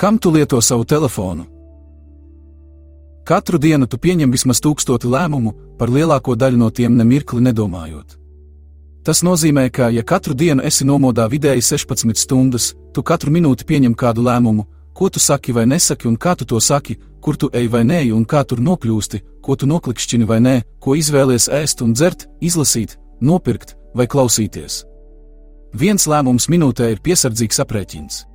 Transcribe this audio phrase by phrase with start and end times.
[0.00, 1.44] Kam tu lieto savu telefonu?
[3.24, 8.14] Katru dienu tu pieņem vismaz tūkstoti lēmumu, par lielāko daļu no tiem nemirkli nedomājot.
[9.04, 13.92] Tas nozīmē, ka, ja katru dienu esi nomodā vidēji 16 stundas, tu katru minūti pieņem
[13.92, 14.64] kādu lēmumu,
[14.96, 18.00] ko tu saki vai nesaki, un kā tu to saki, kur tu ej vai nē,
[18.16, 22.96] un kā tur nokļūsti, ko tu noklikšķini vai nē, ko izvēlies ēst un dzert, izlasīt,
[23.20, 24.80] nopirkt vai klausīties.
[25.76, 28.29] Viens lēmums minūtē ir piesardzīgs aprēķins.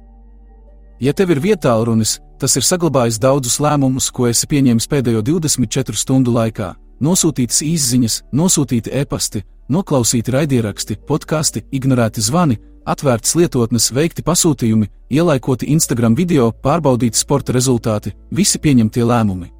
[1.00, 6.31] Ja tev ir vietālrunis, tas ir saglabājis daudzus lēmumus, ko esi pieņēmis pēdējo 24 stundu
[6.31, 6.76] laikā-
[7.08, 16.16] nosūtītas īsziņas, nosūtīti e-pasti, noklausīti raidieraksti, podkāsti, ignorēti zvani, atvērtas lietotnes, veikti pasūtījumi, ielaikoti Instagram
[16.16, 19.52] video, pārbaudīti sporta rezultāti, visi pieņemtie lēmumi.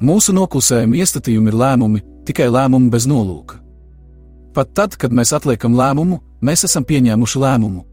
[0.00, 3.60] Mūsu noklusējumi iestatījumi ir lēmumi, tikai lēmumi bez nolūka.
[4.54, 7.84] Pat tad, kad mēs atliekam lēmumu, mēs esam pieņēmuši lēmumu.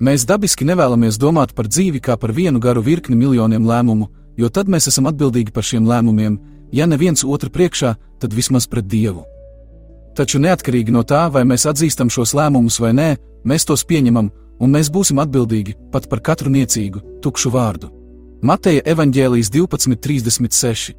[0.00, 4.06] Mēs dabiski nevēlamies domāt par dzīvi kā par vienu garu virkni miljoniem lēmumu,
[4.40, 6.38] jo tad mēs esam atbildīgi par šiem lēmumiem,
[6.72, 9.26] ja neviens otru priekšā, tad vismaz pret Dievu.
[10.16, 13.10] Taču neatkarīgi no tā, vai mēs atzīstam šos lēmumus vai nē,
[13.44, 17.92] mēs tos pieņemam, un mēs būsim atbildīgi pat par katru niecīgu, tukšu vārdu.
[18.40, 20.96] Mateja evaņģēlijas 12.36.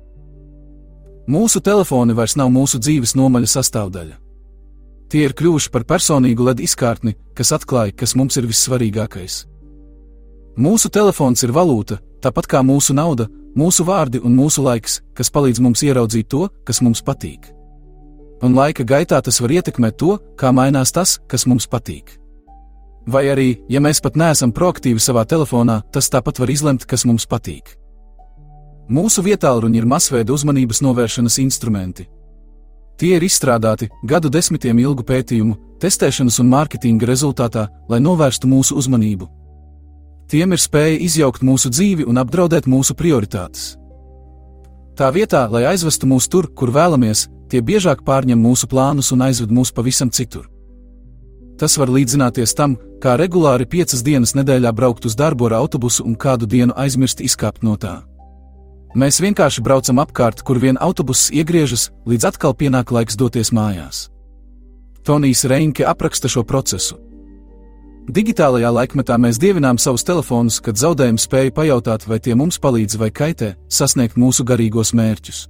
[1.26, 4.21] Mūsu telefoni vairs nav mūsu dzīves nomaļa sastāvdaļa.
[5.12, 9.42] Tie ir kļuvuši par personīgu LED izkārtni, kas atklāja, kas mums ir vissvarīgākais.
[10.56, 13.26] Mūsu telefons ir valūta, tāpat kā mūsu nauda,
[13.60, 17.50] mūsu vārdi un mūsu laiks, kas palīdz mums ieraudzīt to, kas mums patīk.
[18.42, 22.16] Un laika gaitā tas var ietekmēt to, kā mainās tas, kas mums patīk.
[23.12, 27.28] Vai arī, ja mēs pat neesam proaktīvi savā telefonā, tas tāpat var izlemt, kas mums
[27.28, 27.76] patīk.
[28.88, 32.08] Mūsu vietāluņi ir masveida uzmanības novēršanas instrumenti,
[32.98, 39.28] Tie ir izstrādāti gadu desmitiem ilgu pētījumu, testēšanas un mārketinga rezultātā, lai novērstu mūsu uzmanību.
[40.32, 43.74] Tiem ir spēja izjaukt mūsu dzīvi un apdraudēt mūsu prioritātes.
[44.96, 49.52] Tā vietā, lai aizvestu mūs tur, kur vēlamies, tie biežāk pārņem mūsu plānus un aizved
[49.52, 50.46] mūs pavisam citur.
[51.60, 56.16] Tas var līdzināties tam, kā regulāri piecas dienas nedēļā braukt uz darbu ar autobusu un
[56.16, 58.00] kādu dienu aizmirst izkāpt no tā.
[58.92, 64.10] Mēs vienkārši braucam apkārt, kur vien autobuss iegriežas, līdz atkal pienāk laiks doties mājās.
[65.08, 66.98] Tonijs Reinke apraksta šo procesu.
[68.12, 73.12] Digitālajā laikmetā mēs dievinām savus telefonus, kad zaudējam spēju pajautāt, vai tie mums palīdz vai
[73.16, 75.46] kaitē sasniegt mūsu garīgos mērķus.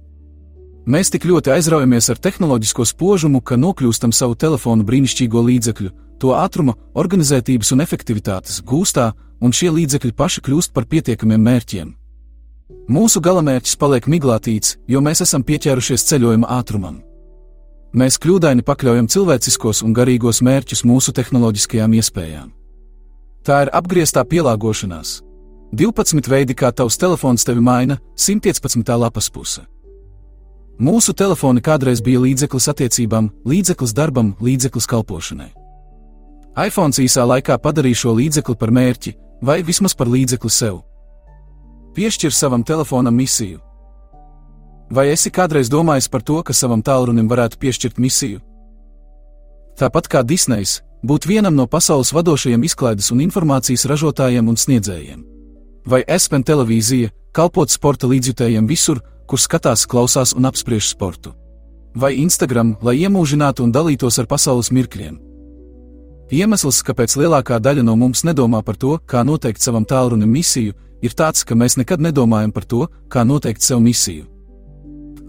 [0.86, 5.90] Mēs tik ļoti aizraujamies ar tehnoloģisko spožumu, ka nokļūstam savu telefonu brīnišķīgo līdzekļu,
[6.22, 9.10] to ātruma, organizētības un efektivitātes gūstā,
[9.42, 11.90] un šie līdzekļi paši kļūst par pietiekamiem mērķiem.
[12.90, 17.00] Mūsu galamērķis paliek miglātīts, jo mēs esam pieķērušies ceļojuma ātrumam.
[17.92, 22.52] Mēs kļūdaini pakļaujam cilvēciskos un garīgos mērķus mūsu tehnoloģiskajām iespējām.
[23.44, 25.20] Tā ir apgrieztā pielāgošanās.
[25.72, 28.92] 12 veidi, kā tavs telefons tevi maina, 115.
[28.96, 29.64] lapas puse.
[30.80, 35.50] Mūsu telefoni kādreiz bija līdzeklis attiecībām, līdzeklis darbam, līdzeklis kalpošanai.
[36.66, 40.80] iPhone īsā laikā padarīja šo līdzekli par mērķi, vai vismaz par līdzekli sev.
[41.92, 43.58] Piešķir savam telefonam misiju.
[44.88, 48.38] Vai esi kādreiz domājis par to, ka savam tālrunim varētu piešķirt misiju?
[49.76, 55.20] Tāpat kā Disneys, būt vienam no pasaules vadošajiem izklaides un informācijas ražotājiem un sniedzējiem.
[55.84, 61.34] Vai ESPN televīzija, kalpot sporta līdzjutējiem visur, kur skatās, klausās un apspriež sportu.
[61.92, 65.20] Vai Instagram, lai iemūžinātu un dalītos ar pasaules mirkļiem.
[66.32, 70.72] Iemesls, kāpēc lielākā daļa no mums nedomā par to, kā noteikt savam tālrunim misiju,
[71.02, 74.28] ir tāds, ka mēs nekad nedomājam par to, kā noteikt sev misiju.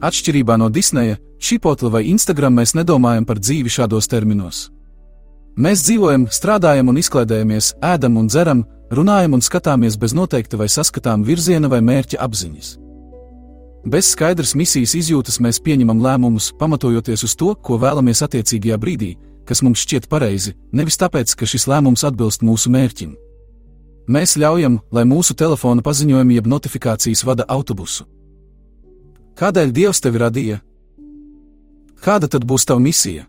[0.03, 4.69] Atšķirībā no Disneja, Čipotla vai Instagram mēs nedomājam par dzīvi šādos terminos.
[5.59, 11.25] Mēs dzīvojam, strādājam un izklaidējamies, ēdam un dzeram, runājam un skatāmies bez noteikta vai saskatām
[11.27, 12.71] virziena vai mērķa apziņas.
[13.83, 19.11] Bez skaidras misijas izjūtas mēs pieņemam lēmumus, pamatojoties uz to, ko vēlamies attiecīgajā brīdī,
[19.45, 23.17] kas mums šķiet pareizi, nevis tāpēc, ka šis lēmums atbilst mūsu mērķim.
[24.07, 28.03] Mēs ļaujam, lai mūsu telefona paziņojumi jeb notifikācijas vada autobusu.
[29.39, 30.57] Kādēļ Dievs tevi radīja?
[32.03, 33.23] Kāda tad būs tava misija?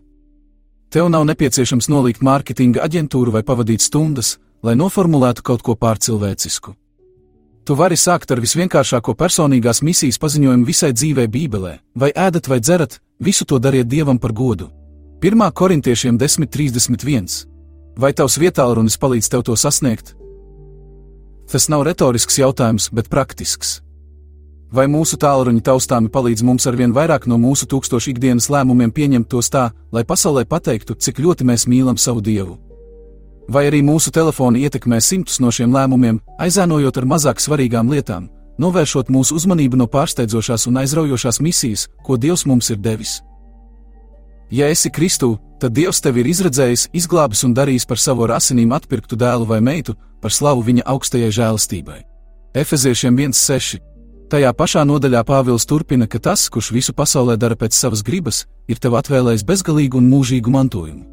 [0.91, 6.75] Tev nav nepieciešams nolikt mārketinga aģentūru vai pavadīt stundas, lai noformulētu kaut ko pārcilvēcisku.
[7.65, 12.99] Tu vari sākt ar visvienkāršāko personīgās misijas paziņojumu visai dzīvei Bībelē, vai ēdat vai dzerat,
[13.19, 14.69] visu to dariet Dievam par godu.
[15.23, 15.51] 1.
[15.51, 17.47] korintiešiem 10.31.
[17.97, 20.13] Vai tavs vietālrunis palīdz tev to sasniegt?
[21.55, 23.77] Tas nav retorisks jautājums, bet praktisks.
[24.75, 29.47] Vai mūsu tālruņa taustāmi palīdz mums arvien vairāk no mūsu tūkstošu ikdienas lēmumiem pieņemt tos
[29.53, 32.57] tā, lai pasaulē pateiktu, cik ļoti mēs mīlam savu Dievu?
[33.47, 38.27] Vai arī mūsu telefoni ietekmē simtus no šiem lēmumiem, aizēnojot ar mazāk svarīgām lietām,
[38.59, 43.21] novēršot mūsu uzmanību no pārsteidzošās un aizraujošās misijas, ko Dievs mums ir devis.
[44.51, 49.15] Ja esi Kristū, tad Dievs tevi ir izredzējis, izglābis un darījis par savu asinīm atpirktu
[49.15, 49.95] dēlu vai meitu,
[50.25, 51.99] par slavu viņa augstajai žēlastībai.
[52.57, 53.77] Efeziešiem 1,6.
[54.33, 58.79] Tajā pašā nodaļā Pāvils turpina, ka tas, kurš visu pasaulē dara pēc savas gribas, ir
[58.81, 61.03] tev atvēlējis bezgalīgu un mūžīgu mantojumu.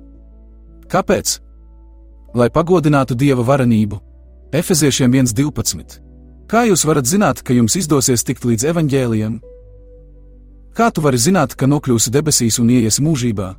[0.89, 1.35] Kāpēc?
[2.33, 3.99] Lai pagodinātu Dieva varenību.
[4.49, 5.99] Efeziešiem 1,12.
[6.49, 9.35] Kā jūs varat zināt, ka jums izdosies tikt līdz evaņģēlijam?
[10.73, 13.51] Kā tu vari zināt, ka nokļūsi debesīs un ieiesi mūžībā?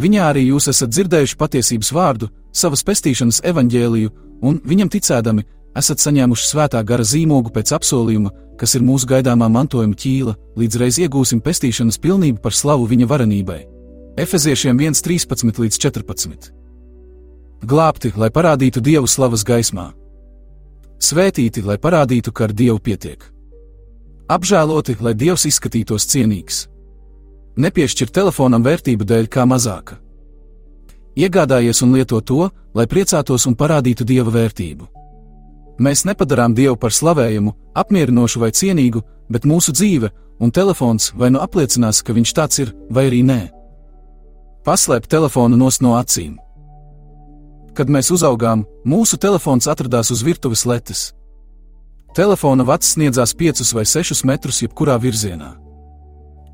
[0.00, 4.14] Viņā arī jūs esat dzirdējuši patiesības vārdu, savas pestīšanas evaņģēliju,
[4.46, 5.44] un viņam ticēdami,
[5.76, 10.98] esat saņēmuši svētā gara zīmogu pēc apsolījuma, kas ir mūsu gaidāmā mantojuma ķīla, līdz reiz
[11.02, 13.60] iegūsim pestīšanas pilnību par slavu viņa varenībai.
[14.20, 16.52] Efeziešiem 1,13 līdz 14.
[17.66, 19.88] Glābti, lai parādītu dievu slavas gaismā.
[21.02, 23.24] Svētīti, lai parādītu, ka ar dievu pietiek.
[24.30, 26.64] Apžēloti, lai dievs izskatītos cienīgs.
[27.60, 29.98] Nepiešķir telefonam vērtību dēļ kā mazāka.
[31.14, 34.88] Iegādājies un lieto to, lai priecātos un parādītu dieva vērtību.
[35.78, 41.42] Mēs nepadarām dievu par slavējumu, apmierinošu vai cienīgu, bet mūsu dzīve un telefons vai nu
[41.42, 43.40] apliecinās, ka viņš tāds ir, vai arī nē.
[44.64, 46.38] Paslēp telefonu no acīm.
[47.74, 51.12] Kad mēs uzaugām, mūsu telefons atradās uz virtuves letes.
[52.14, 55.56] Telefona vats sniedzās 5 vai 6 metrus jebkurā virzienā.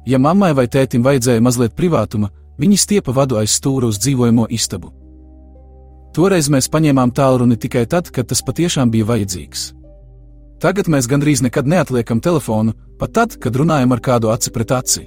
[0.06, 2.30] Ja mammai vai tētim vajadzēja mazliet privātuma,
[2.60, 4.92] viņi stiepa vadu aiz stūra uz dzīvojamo istabu.
[6.14, 9.70] Toreiz mēs paņēmām tālruni tikai tad, kad tas patiešām bija vajadzīgs.
[10.60, 15.06] Tagad mēs gandrīz nekad neatliekam telefonu, pat tad, kad runājam ar kādu aci pret aci.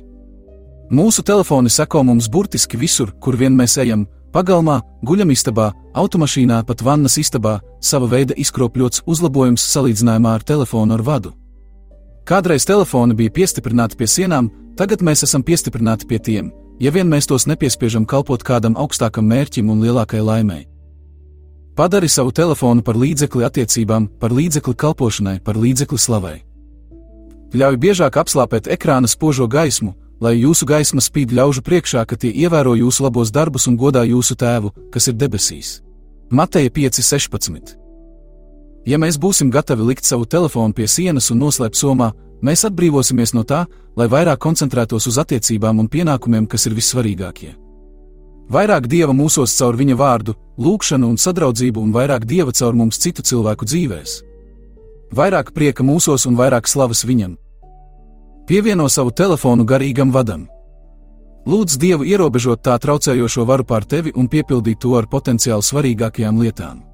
[0.94, 7.18] Mūsu telefoni seko mums burtiski visur, kur vien mēs ejam- pagalmā, guļamistabā, automašīnā, pat vannas
[7.18, 7.60] istabā-
[7.90, 11.34] sava veida izkropļots uzlabojums salīdzinājumā ar telefonu ar vadu.
[12.26, 16.52] Kādreiz telefoni bija piestiprināti pie sienām, tagad mēs esam piestiprināti pie tiem,
[16.84, 20.68] ja vien mēs tos nepiespiežam kalpot kādam augstākam mērķim un lielākai laimei.
[21.74, 26.38] Padari savu telefonu par līdzekli attiecībām, par līdzekli kalpošanai, par līdzekli slavai.
[27.54, 32.76] Ļauj biežāk apslāpēt ekrāna spožo gaismu, lai jūsu gaisma spīd ļaužu priekšā, ka tie ievēro
[32.78, 35.80] jūsu labos darbus un godā jūsu tēvu, kas ir debesīs.
[36.30, 37.74] Mateja 5.16.
[38.86, 42.12] Ja mēs būsim gatavi likt savu telefonu pie sienas un noslēpt somā,
[42.44, 43.64] mēs atbrīvosimies no tā,
[43.96, 47.54] lai vairāk koncentrētos uz attiecībām un pienākumiem, kas ir vissvarīgākie.
[48.52, 53.24] Vairāk dieva mūsos caur viņa vārdu, lūgšanu un sadraudzību, un vairāk dieva caur mums citu
[53.24, 54.18] cilvēku dzīvēs.
[55.16, 57.38] Vairāk prieka mūsos un vairāk slavas viņam.
[58.48, 60.50] Pievieno savu telefonu garīgam vadam.
[61.48, 66.93] Lūdz Dievu ierobežot tā traucējošo varu pār tevi un piepildīt to ar potenciāli svarīgākajām lietām.